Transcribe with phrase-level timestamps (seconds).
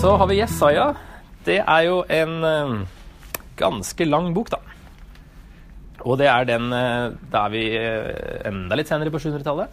[0.00, 0.94] Så har vi Jesaja.
[1.44, 2.70] Det er jo en eh,
[3.60, 4.56] ganske lang bok, da.
[6.08, 9.68] Og det er den eh, Da er vi eh, enda litt senere på 700-tallet.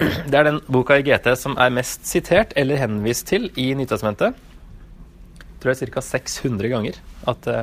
[0.00, 4.40] Det er den boka i GT som er mest sitert eller henvist til i Nytestamentet.
[5.42, 6.04] Jeg tror er ca.
[6.06, 7.58] 600 ganger at det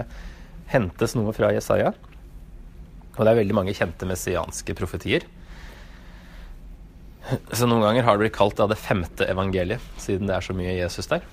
[0.76, 1.96] hentes noe fra Jesaja.
[3.16, 5.26] Og det er veldig mange kjente messianske profetier.
[7.50, 10.54] Så noen ganger har det blitt kalt da, det femte evangeliet, siden det er så
[10.54, 11.26] mye Jesus der.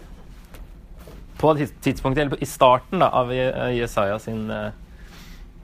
[1.40, 4.70] På et tidspunkt, eller i starten da, av Jesaja sin eh,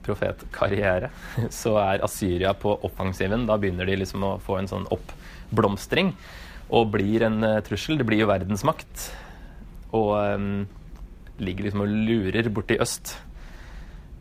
[0.05, 1.11] profetkarriere,
[1.61, 3.47] så er Asyria på offensiven.
[3.49, 6.13] Da begynner de liksom å få en sånn oppblomstring
[6.71, 7.99] og blir en eh, trussel.
[7.99, 9.09] Det blir jo verdensmakt.
[9.97, 10.63] Og um,
[11.43, 13.17] ligger liksom og lurer borti øst.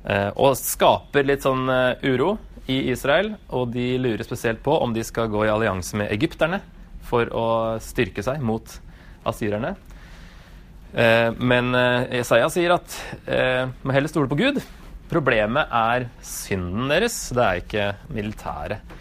[0.02, 2.32] Uh, og skaper litt sånn uh, uro
[2.70, 6.60] i Israel, og de lurer spesielt på om de skal gå i allianse med egypterne
[7.06, 7.46] for å
[7.82, 8.66] styrke seg mot
[9.28, 9.74] asyrerne.
[10.94, 11.74] Eh, men
[12.10, 12.96] Jesaja sier at
[13.84, 14.60] må heller stole på Gud.
[15.10, 18.96] Problemet er synden deres, det er ikke militæret.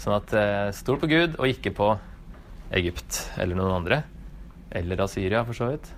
[0.00, 1.94] Sånn at stol på Gud, og ikke på
[2.76, 4.02] Egypt eller noen andre.
[4.74, 5.92] Eller Asyria, for så vidt.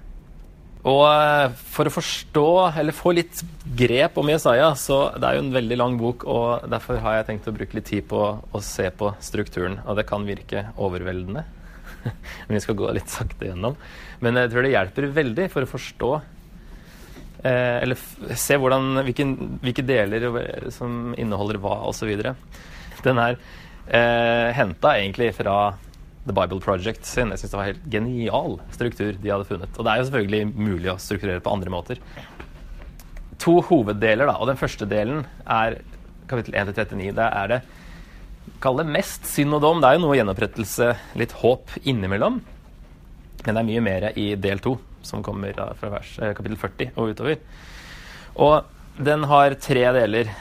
[0.86, 2.46] Og eh, for å forstå,
[2.78, 3.42] eller få litt
[3.78, 7.28] grep om Jesaja, så det er jo en veldig lang bok, og derfor har jeg
[7.30, 9.80] tenkt å bruke litt tid på å se på strukturen.
[9.86, 11.42] Og det kan virke overveldende,
[12.46, 13.76] men vi skal gå litt sakte gjennom.
[14.24, 16.10] Men jeg tror det hjelper veldig for å forstå
[17.44, 17.98] eh, Eller
[18.38, 19.26] se hvordan, hvilke,
[19.64, 20.28] hvilke, deler
[20.74, 22.12] som inneholder hva, osv.
[23.04, 25.58] Den er eh, henta egentlig fra
[26.26, 27.30] The Bible Project sin.
[27.30, 29.76] Jeg syns det var helt genial struktur de hadde funnet.
[29.76, 32.00] Og det er jo selvfølgelig mulig å strukturere på andre måter.
[33.44, 34.38] To hoveddeler, da.
[34.40, 35.78] Og den første delen er
[36.26, 37.12] kapittel 1-39.
[37.14, 37.60] Der er det
[38.62, 39.80] Kall det mest synd og dom.
[39.82, 40.90] Det er jo noe gjenopprettelse,
[41.20, 42.40] litt håp innimellom.
[43.44, 44.76] Men det er mye mer i del to,
[45.06, 47.38] som kommer fra vers, eh, kapittel 40 og utover.
[48.42, 48.64] Og
[48.98, 50.32] den har tre deler.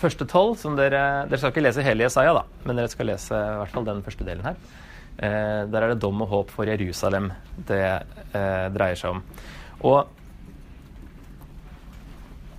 [0.00, 3.32] Første tolv, som dere Dere skal ikke lese hele Jesaja, da, men dere skal lese
[3.32, 4.56] i hvert fall den første delen her.
[5.16, 7.30] Eh, der er det dom og håp for Jerusalem
[7.68, 7.84] det
[8.36, 9.22] eh, dreier seg om.
[9.88, 10.04] Og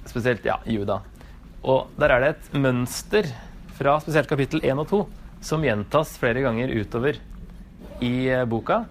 [0.09, 1.01] spesielt ja, Juda.
[1.67, 3.29] Og der er det et mønster
[3.77, 5.01] fra spesielt kapittel 1 og 2
[5.45, 7.19] som gjentas flere ganger utover
[8.01, 8.83] i eh, boka.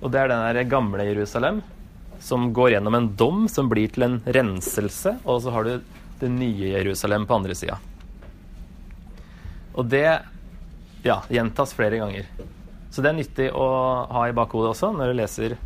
[0.00, 1.60] Og det er den der gamle Jerusalem
[2.20, 6.28] som går gjennom en dom som blir til en renselse, og så har du det
[6.32, 7.78] nye Jerusalem på andre sida.
[9.76, 10.20] Og det
[11.04, 12.28] ja, gjentas flere ganger.
[12.90, 13.68] Så det er nyttig å
[14.10, 15.56] ha i bakhodet også når du leser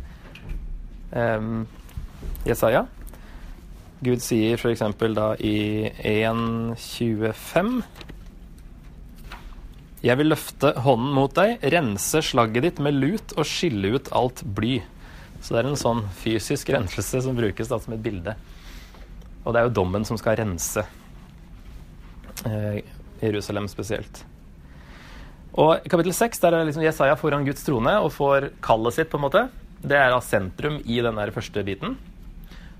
[1.11, 1.65] um,
[2.47, 2.85] Jesaja.
[4.05, 4.83] Gud sier f.eks.
[5.15, 7.81] da i 1.25
[10.05, 14.43] Jeg vil løfte hånden mot deg, rense slagget ditt med lut og skille ut alt
[14.45, 14.75] bly.
[15.41, 18.35] Så det er en sånn fysisk renselse som brukes da som et bilde.
[19.41, 20.83] Og det er jo dommen som skal rense
[22.45, 22.83] eh,
[23.23, 24.21] Jerusalem spesielt.
[25.57, 29.09] Og I kapittel 6 der er liksom Jesaja foran Guds trone og får kallet sitt.
[29.09, 29.47] på en måte.
[29.81, 31.97] Det er da sentrum i den der første biten.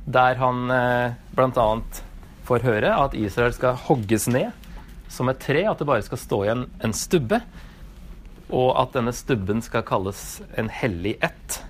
[0.06, 1.68] Der han eh, bl.a.
[2.46, 4.53] får høre at Israel skal hogges ned
[5.12, 5.66] som et tre.
[5.70, 7.42] At det bare skal stå igjen en stubbe.
[8.54, 11.62] Og at denne stubben skal kalles en hellig ett.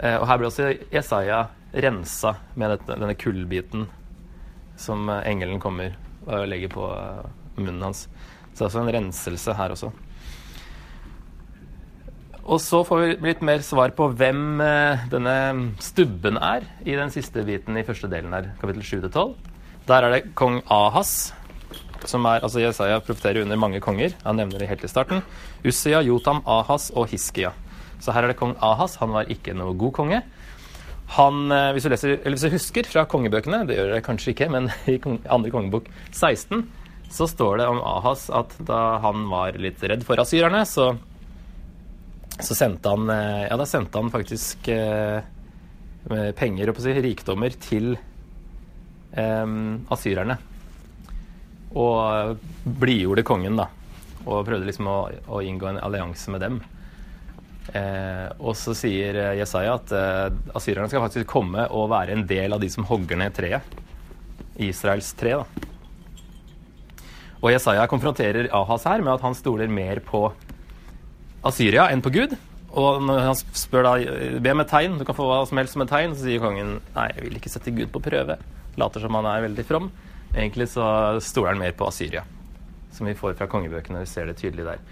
[0.00, 1.46] Eh, og her blir også Jesaja
[1.84, 3.86] rensa med denne kullbiten
[4.80, 7.26] som eh, engelen kommer og legger på eh,
[7.60, 8.06] munnen hans.
[8.52, 9.90] Så det er også en renselse her også.
[12.50, 14.62] Og så får vi litt mer svar på hvem
[15.12, 15.34] denne
[15.84, 19.49] stubben er i den siste biten i første delen her, kapittel 7-12.
[19.88, 21.32] Der er det kong Ahas,
[22.08, 24.14] som er altså Jesaja profeterer under mange konger.
[24.24, 25.24] Han nevner det helt i starten.
[25.64, 27.52] Ussia, Jotam, Ahas og Hiskia.
[28.00, 28.96] Så her er det kong Ahas.
[29.00, 30.22] Han var ikke noe god konge.
[31.16, 34.50] Han, eh, hvis du, leser, hvis du husker fra kongebøkene, det gjør jeg kanskje ikke,
[34.52, 36.62] men i andre kongebok 16
[37.10, 40.92] så står det om Ahas at da han var litt redd for asyrerne, så,
[42.38, 45.18] så sendte han eh, Ja, da sendte han faktisk eh,
[46.38, 47.96] penger og si, rikdommer til
[49.10, 50.36] asyrerne.
[51.74, 53.66] Og blidgjorde kongen, da.
[54.26, 54.98] Og prøvde liksom å,
[55.30, 56.60] å inngå en allianse med dem.
[57.70, 60.28] Eh, og så sier Jesaja at eh,
[60.58, 63.76] asyrerne skal faktisk komme og være en del av de som hogger ned treet.
[64.60, 65.66] Israels tre, da.
[67.40, 70.26] Og Jesaja konfronterer Ahas her med at han stoler mer på
[71.46, 72.34] Asyria enn på Gud.
[72.70, 73.92] Og når han spør da
[74.42, 76.42] be om et tegn, du kan få hva som helst som et tegn, så sier
[76.42, 78.36] kongen nei, jeg vil ikke sette Gud på prøve.
[78.80, 79.90] Later som han er veldig from.
[80.30, 80.84] Egentlig så
[81.24, 82.22] stoler han mer på Asyria,
[82.94, 84.02] som vi får fra kongebøkene.
[84.04, 84.82] Vi ser det tydelig der.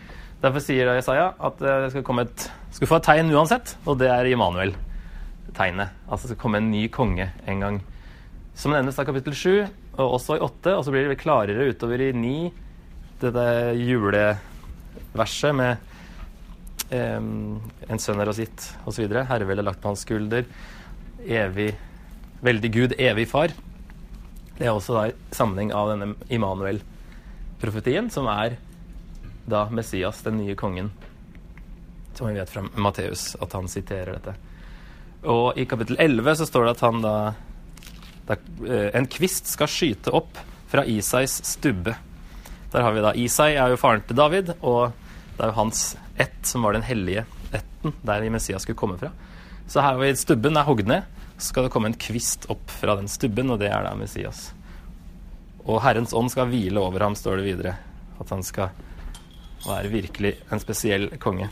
[0.42, 4.10] Derfor sier Jesaja at det skal komme et skal få et tegn uansett, og det
[4.12, 5.94] er Immanuel-tegnet.
[6.06, 7.80] Altså det skal komme en ny konge en gang.
[8.58, 9.50] Som nevnes av kapittel 7,
[9.98, 12.34] og også i 8, og så blir det klarere utover i 9,
[13.22, 13.46] dette
[13.80, 15.80] juleverset med
[16.92, 17.58] um,
[17.88, 19.08] en sønn er oss gitt, osv.
[19.10, 20.46] Herreveldet lagt på hans skulder.
[21.26, 21.72] Evig
[22.38, 23.50] Veldig Gud, evig far.
[24.58, 28.56] Det er også da sammenheng av denne Immanuel-profetien, som er
[29.48, 30.90] da Messias, den nye kongen.
[32.18, 34.34] Som vi vet fra Matteus, at han siterer dette.
[35.30, 37.14] Og i kapittel 11 så står det at han da,
[38.26, 38.36] da
[38.98, 40.38] En kvist skal skyte opp
[40.68, 41.94] fra Isais stubbe.
[42.72, 44.90] Der har vi da Isai er jo faren til David, og
[45.36, 45.84] det er jo hans
[46.18, 47.24] ett som var den hellige
[47.54, 49.14] ætten der Messias skulle komme fra.
[49.68, 51.06] Så her har vi stubben er hogd ned.
[51.38, 54.48] Skal det komme en kvist opp fra den stubben, og det er da Messias.
[55.68, 57.76] Og Herrens ånd skal hvile over ham, står det videre.
[58.18, 58.74] At han skal
[59.66, 61.46] være virkelig en spesiell konge.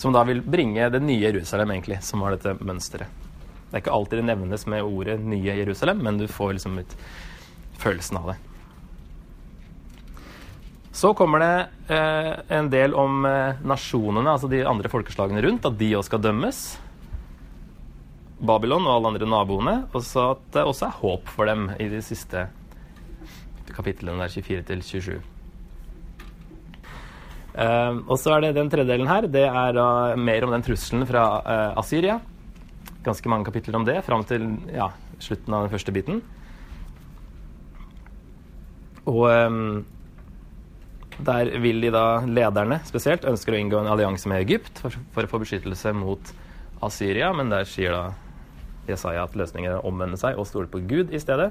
[0.00, 3.24] Som da vil bringe det nye Jerusalem, egentlig, som har dette mønsteret.
[3.66, 6.96] Det er ikke alltid det nevnes med ordet 'nye Jerusalem', men du får liksom litt
[7.76, 8.36] følelsen av det.
[10.96, 15.76] Så kommer det eh, en del om eh, nasjonene, altså de andre folkeslagene rundt, at
[15.76, 16.78] de òg skal dømmes.
[18.36, 19.76] Babylon og alle andre naboene.
[19.92, 22.46] Og så at det også er håp for dem i de siste
[23.76, 25.16] kapitlene der 24 til 27.
[27.56, 29.28] Uh, og så er det den tredjedelen her.
[29.32, 32.18] Det er uh, mer om den trusselen fra uh, Asyria.
[33.06, 34.90] Ganske mange kapitler om det fram til ja,
[35.22, 36.20] slutten av den første biten.
[39.06, 39.86] Og um,
[41.16, 45.24] der vil de da, lederne spesielt, ønsker å inngå en allianse med Egypt for, for
[45.24, 46.32] å få beskyttelse mot
[46.84, 48.04] Asyria, men der sier da
[48.90, 51.50] Jesaja at løsningen er å omvende seg og stole på Gud i stedet.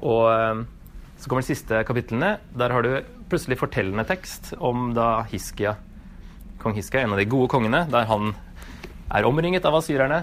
[0.00, 0.62] Og eh,
[1.20, 2.36] så kommer de siste kapitlene.
[2.56, 2.92] Der har du
[3.30, 5.76] plutselig fortellende tekst om da Hiskia,
[6.62, 8.32] kong Hiskia, en av de gode kongene, der han
[9.10, 10.22] er omringet av asyrerne.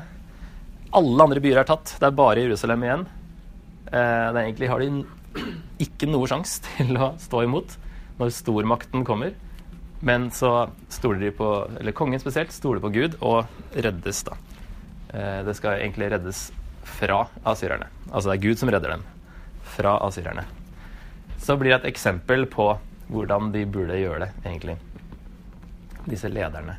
[0.97, 1.93] Alle andre byer er tatt.
[1.99, 3.05] Det er bare Jerusalem igjen.
[3.91, 4.89] Eh, det egentlig har de
[5.85, 7.77] ikke noe sjanse til å stå imot
[8.17, 9.35] når stormakten kommer.
[10.01, 11.47] Men så stoler de på,
[11.79, 14.37] eller kongen spesielt, stoler på Gud og reddes, da.
[15.13, 16.47] Eh, det skal egentlig reddes
[16.87, 17.87] fra asyrerne.
[18.11, 19.05] Altså det er Gud som redder dem
[19.77, 20.45] fra asyrerne.
[21.37, 22.73] Så blir det et eksempel på
[23.07, 24.75] hvordan de burde gjøre det, egentlig.
[26.07, 26.77] Disse lederne.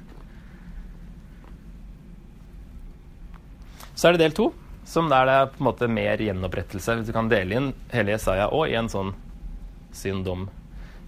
[3.95, 4.51] Så er det del to,
[4.89, 6.99] som der det er på en måte mer gjenopprettelse.
[6.99, 9.15] Hvis du kan dele inn hele Jesaja òg i en sånn
[9.97, 10.47] synd om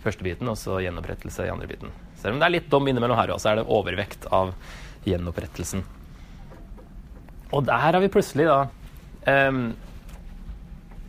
[0.00, 1.93] første biten, og så gjenopprettelse i andre biten.
[2.20, 4.55] Selv om det er litt dom innimellom her òg, så er det overvekt av
[5.05, 5.84] gjenopprettelsen.
[7.50, 8.61] Og der har vi plutselig da
[9.50, 9.62] um,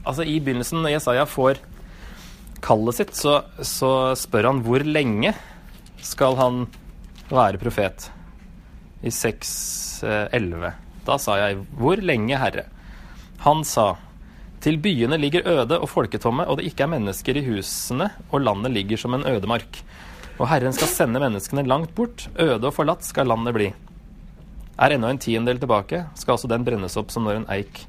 [0.01, 1.59] Altså I begynnelsen, når Jesaja får
[2.65, 5.35] kallet sitt, så, så, spør han hvor lenge
[6.01, 6.63] skal han
[7.29, 8.07] være profet?
[9.05, 10.65] I 6.11.
[10.65, 12.65] Eh, da sa jeg, hvor lenge, Herre?
[13.45, 13.91] Han sa,
[14.61, 18.73] til byene ligger øde og folketomme, og det ikke er mennesker i husene, og landet
[18.73, 19.83] ligger som en ødemark.
[20.37, 23.71] Og Herren skal sende menneskene langt bort, øde og forlatt skal landet bli.
[24.81, 27.83] Er ennå en tiendedel tilbake, skal altså den brennes opp som når en eik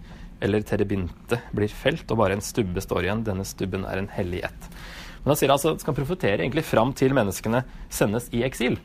[0.45, 3.23] eller terebinte blir felt, og bare en stubbe står igjen.
[3.25, 4.67] Denne stubben er en hellig ett.
[5.23, 8.77] Men han sier altså skal profetere egentlig fram til menneskene sendes i eksil.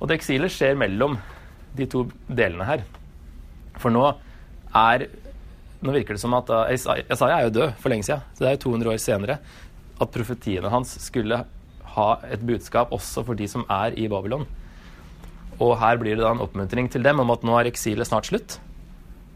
[0.00, 1.16] Og det eksilet skjer mellom
[1.78, 2.84] de to delene her.
[3.80, 4.04] For nå
[4.76, 5.08] er
[5.80, 8.20] Nå virker det som at Isaiah er jo død for lenge siden.
[8.36, 9.38] Så det er jo 200 år senere
[9.96, 11.38] at profetiene hans skulle
[11.94, 14.44] ha et budskap også for de som er i Babylon.
[15.60, 18.30] Og her blir det da en oppmuntring til dem om at nå er eksilet snart
[18.30, 18.56] slutt.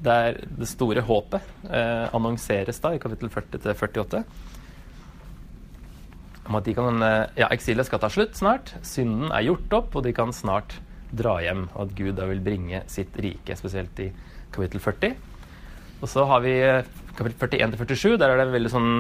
[0.05, 4.23] Det er det store håpet eh, annonseres da i kapittel 40 til 48.
[6.45, 8.75] Om at de kan, eh, ja, eksilet skal ta slutt snart.
[8.85, 10.77] Synden er gjort opp, og de kan snart
[11.15, 11.69] dra hjem.
[11.75, 14.11] Og at Gud da vil bringe sitt rike, spesielt i
[14.53, 15.15] kapittel 40.
[16.03, 18.17] Og så har vi eh, kapittel 41 til 47.
[18.21, 18.93] Der er det veldig sånn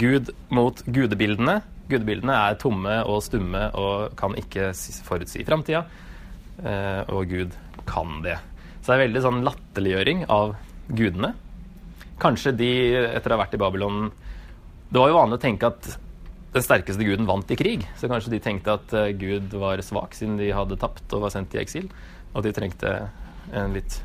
[0.00, 1.60] Gud mot gudebildene.
[1.90, 4.70] Gudebildene er tomme og stumme og kan ikke
[5.06, 5.84] forutsi framtida.
[6.60, 7.56] Eh, og Gud
[7.88, 8.36] kan det.
[8.80, 10.54] Så det er veldig sånn latterliggjøring av
[10.88, 11.32] gudene.
[12.20, 12.70] Kanskje de,
[13.06, 14.10] etter å ha vært i Babylon
[14.90, 15.86] Det var jo vanlig å tenke at
[16.50, 17.86] den sterkeste guden vant i krig.
[17.96, 21.34] Så kanskje de tenkte at eh, Gud var svak siden de hadde tapt og var
[21.34, 21.86] sendt i eksil.
[22.32, 22.94] Og at de trengte
[23.56, 24.00] en litt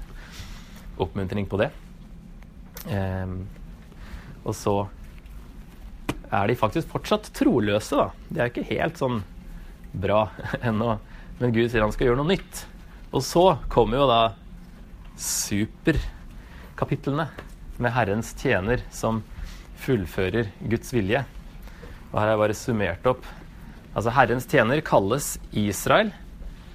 [1.02, 1.72] oppmuntring på det.
[2.86, 3.40] Um,
[4.46, 4.76] og så
[6.30, 8.08] er de faktisk fortsatt troløse, da.
[8.30, 9.24] De er ikke helt sånn
[9.96, 10.28] bra
[10.70, 10.96] ennå.
[11.40, 12.54] Men Gud sier han skal gjøre noe nytt.
[13.16, 14.22] Og så kommer jo da
[15.20, 17.28] superkapitlene
[17.80, 19.24] med Herrens tjener som
[19.86, 21.22] fullfører Guds vilje.
[22.12, 23.24] Og her har jeg bare summert opp
[23.96, 26.10] Altså Herrens tjener kalles Israel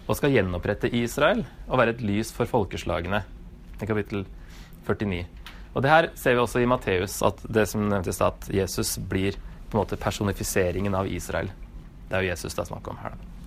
[0.06, 3.20] og skal gjenopprette Israel og være et lys for folkeslagene.
[3.76, 4.24] I kapittel
[4.88, 5.26] 49.
[5.74, 8.96] Og det her ser vi også i Matteus, at det som nevntes da, at Jesus
[8.98, 11.52] blir på en måte personifiseringen av Israel.
[12.08, 13.14] Det er jo Jesus det er snakk om her.
[13.14, 13.39] da.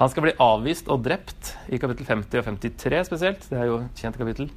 [0.00, 3.42] Han skal bli avvist og drept i kapittel 50 og 53 spesielt.
[3.50, 4.48] Det er jo et kjent kapittel.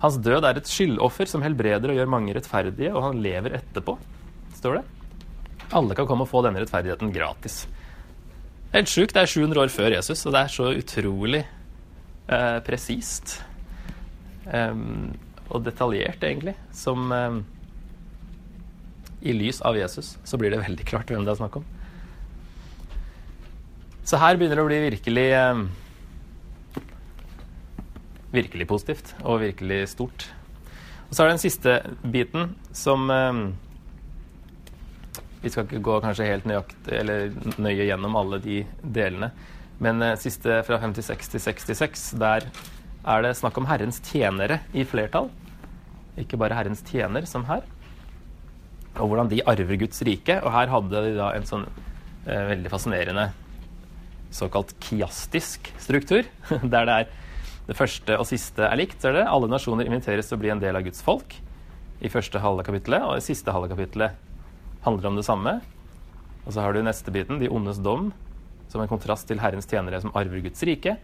[0.00, 3.98] Hans død er et skyldoffer som helbreder og gjør mange rettferdige, og han lever etterpå,
[4.56, 4.84] står det.
[5.76, 7.66] Alle kan komme og få denne rettferdigheten gratis.
[8.72, 9.12] Helt sjukt.
[9.16, 13.38] Det er 700 år før Jesus, og det er så utrolig eh, presist.
[14.48, 15.12] Um,
[15.52, 17.42] og detaljert, egentlig, som um,
[19.20, 21.68] I lys av Jesus så blir det veldig klart hvem det er snakk om.
[24.08, 25.66] Så her begynner det å bli virkelig um,
[28.32, 30.26] Virkelig positivt og virkelig stort.
[31.08, 31.74] Og så er det den siste
[32.12, 33.06] biten som
[35.40, 39.30] Vi skal ikke gå kanskje helt nøyakt, eller nøye gjennom alle de delene.
[39.80, 42.48] Men uh, siste fra 56 til 66, der
[43.08, 45.28] er det snakk om Herrens tjenere i flertall.
[46.20, 47.64] Ikke bare Herrens tjener, som her.
[48.98, 50.40] Og hvordan de arver Guds rike.
[50.42, 51.68] Og her hadde de da en sånn
[52.26, 53.28] eh, veldig fascinerende
[54.34, 56.26] såkalt kiastisk struktur,
[56.74, 57.10] der det er
[57.68, 59.02] det første og siste er likt.
[59.04, 59.26] Er det.
[59.28, 61.36] Alle nasjoner inviteres til å bli en del av Guds folk
[62.00, 64.16] i første halve kapittelet, og i siste halve kapittelet
[64.84, 65.58] handler om det samme.
[66.46, 68.12] Og så har du neste biten, de ondes dom,
[68.72, 70.96] som en kontrast til Herrens tjenere som arver Guds rike.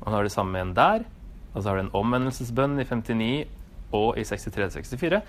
[0.00, 1.04] Og så har du samme igjen der.
[1.52, 3.28] Og så har du en omvendelsesbønn i 59
[3.98, 5.20] og i 63-64.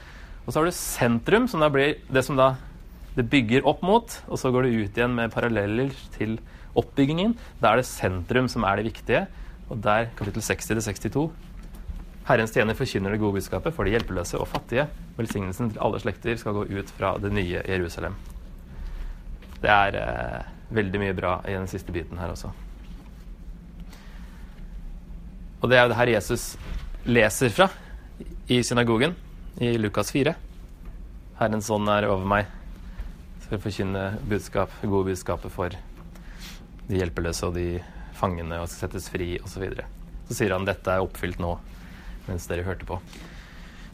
[0.46, 2.54] Og så har du sentrum, som da blir det som da
[3.18, 4.16] det bygger opp mot.
[4.30, 6.38] Og så går det ut igjen med paralleller til
[6.78, 7.36] oppbyggingen.
[7.62, 9.26] Da er det sentrum som er det viktige.
[9.70, 11.30] Og der, kapittel 60-62
[12.30, 14.86] Herrens tjener forkynner det gode budskapet for de hjelpeløse og fattige.
[15.18, 18.14] Velsignelsen til alle slekter skal gå ut fra det nye Jerusalem.
[19.60, 22.52] Det er eh, veldig mye bra i den siste biten her også.
[25.60, 26.54] Og det er jo det her Jesus
[27.10, 27.68] leser fra
[28.48, 29.18] i synagogen
[29.58, 30.36] i Lukas 4.
[31.42, 32.46] Herrens ånd er over meg
[33.42, 35.74] for å forkynne budskap, gode budskapet for
[36.90, 37.80] de hjelpeløse og de
[38.18, 39.54] fangene og skal settes fri osv.
[39.54, 39.88] Så, videre.
[40.28, 41.56] så sier han dette er oppfylt nå,
[42.28, 43.00] mens dere hørte på.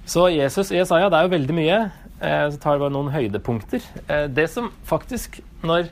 [0.05, 1.79] Så Jesus i Jesaja, det er jo veldig mye.
[2.21, 3.85] Eh, så tar vi bare noen høydepunkter.
[4.05, 5.89] Eh, det som faktisk, når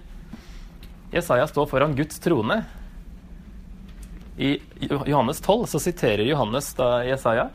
[1.14, 2.64] Jesaja står foran Guds trone
[4.38, 4.56] i
[5.06, 7.52] Johannes 12 så siterer Johannes da Jesaja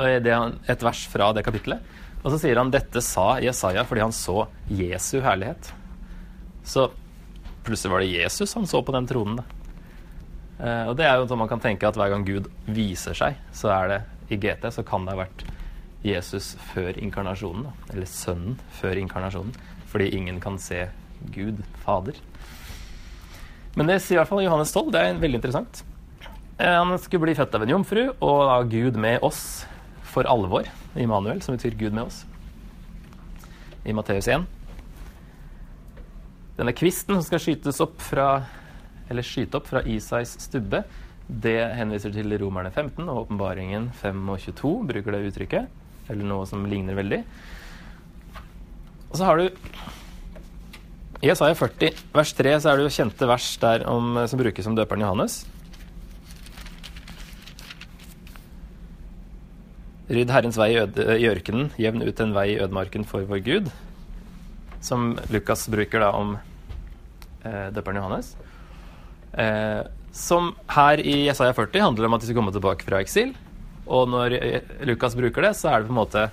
[0.00, 1.82] et vers fra det kapitlet.
[2.22, 5.72] Og så sier han dette sa Jesaja fordi han så Jesu herlighet.
[6.64, 6.88] Så
[7.66, 9.42] plutselig var det Jesus han så på den tronen.
[10.60, 13.38] Eh, og det er jo sånn man kan tenke at hver gang Gud viser seg,
[13.56, 14.00] så er det
[14.30, 15.44] i GT så kan det ha vært
[16.06, 17.68] Jesus før inkarnasjonen.
[17.68, 17.92] Da.
[17.92, 19.54] Eller Sønnen før inkarnasjonen.
[19.90, 20.86] Fordi ingen kan se
[21.34, 22.16] Gud Fader.
[23.76, 24.92] Men det sier i hvert fall Johannes 12.
[24.94, 25.82] Det er veldig interessant.
[26.60, 29.66] Eh, han skulle bli født av en jomfru, og da Gud med oss
[30.10, 30.68] for alvor.
[30.98, 32.24] Immanuel, som betyr Gud med oss.
[33.84, 34.46] I Matteus 1.
[36.60, 38.42] Denne kvisten som skal skytes opp fra
[39.10, 40.82] eller skyte opp fra Isais stubbe,
[41.24, 45.70] det henviser til Romerne 15 og Åpenbaringen 5 og 22 bruker det uttrykket.
[46.12, 47.20] Eller noe som ligner veldig.
[49.08, 49.46] Og så har du
[51.20, 54.68] i Jesaja 40, vers 3, så er det jo kjente vers der om, som brukes
[54.68, 55.38] om døperen Johannes.
[60.10, 63.72] Rydd Herrens vei i ørkenen, jevn ut en vei i ødemarken for vår Gud.
[64.84, 66.36] Som Lukas bruker da om
[67.42, 68.34] døperen Johannes.
[69.32, 69.82] Eh,
[70.12, 73.34] som her i Jesaja 40 handler om at de skal komme tilbake fra eksil.
[73.86, 76.26] Og når eh, Lukas bruker det, så er det på en måte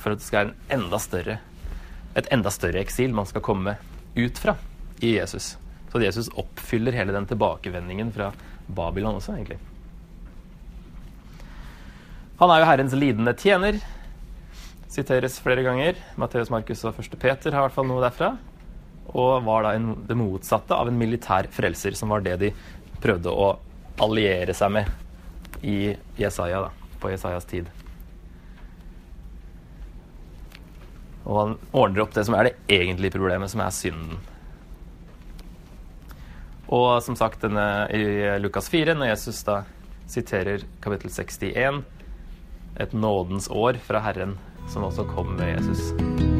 [0.00, 1.38] for at det skal være en enda større,
[2.14, 3.76] et enda større eksil man skal komme
[4.16, 4.56] ut fra
[5.04, 5.54] i Jesus.
[5.90, 8.32] Så Jesus oppfyller hele den tilbakevendingen fra
[8.66, 9.60] Babylon også, egentlig.
[12.40, 13.78] Han er jo Herrens lidende tjener.
[14.90, 15.98] Siteres flere ganger.
[16.18, 17.14] Matteus, Markus og 1.
[17.20, 18.32] Peter har i hvert fall noe derfra.
[19.12, 22.52] Og var da en, det motsatte av en militær frelser, som var det de
[23.02, 23.54] prøvde å
[24.02, 27.68] alliere seg med i Jesaja, da, på Jesajas tid.
[31.24, 34.20] Og han ordner opp det som er det egentlige problemet, som er synden.
[36.74, 39.62] Og som sagt denne, i Lukas 4, når Jesus da
[40.10, 41.82] siterer kapittel 61,
[42.80, 46.33] et nådens år fra Herren, som også kom med Jesus.